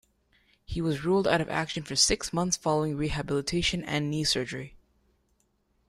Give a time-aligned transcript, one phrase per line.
[0.65, 4.75] He was ruled out of action for six months following rehabilitation and knee surgery.